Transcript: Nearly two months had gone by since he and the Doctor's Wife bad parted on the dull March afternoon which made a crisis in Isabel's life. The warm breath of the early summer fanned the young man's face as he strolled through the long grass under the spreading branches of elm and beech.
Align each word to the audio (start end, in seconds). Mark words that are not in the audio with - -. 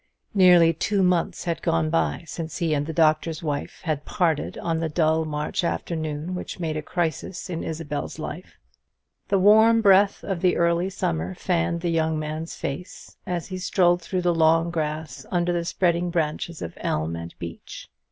Nearly 0.33 0.73
two 0.73 1.03
months 1.03 1.43
had 1.43 1.61
gone 1.61 1.91
by 1.91 2.23
since 2.25 2.57
he 2.57 2.73
and 2.73 2.87
the 2.87 2.91
Doctor's 2.91 3.43
Wife 3.43 3.83
bad 3.85 4.03
parted 4.03 4.57
on 4.57 4.79
the 4.79 4.89
dull 4.89 5.25
March 5.25 5.63
afternoon 5.63 6.33
which 6.33 6.59
made 6.59 6.75
a 6.75 6.81
crisis 6.81 7.51
in 7.51 7.63
Isabel's 7.63 8.17
life. 8.17 8.57
The 9.27 9.37
warm 9.37 9.79
breath 9.79 10.23
of 10.23 10.41
the 10.41 10.57
early 10.57 10.89
summer 10.89 11.35
fanned 11.35 11.81
the 11.81 11.91
young 11.91 12.17
man's 12.17 12.55
face 12.55 13.15
as 13.27 13.49
he 13.49 13.59
strolled 13.59 14.01
through 14.01 14.23
the 14.23 14.33
long 14.33 14.71
grass 14.71 15.23
under 15.29 15.53
the 15.53 15.65
spreading 15.65 16.09
branches 16.09 16.63
of 16.63 16.73
elm 16.81 17.15
and 17.15 17.35
beech. 17.37 17.87